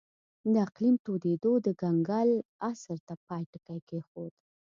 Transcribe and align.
د 0.53 0.53
اقلیم 0.67 0.95
تودېدو 1.05 1.51
د 1.65 1.67
کنګل 1.81 2.29
عصر 2.69 2.97
ته 3.07 3.13
پای 3.27 3.43
ټکی 3.51 3.79
کېښود. 3.89 4.33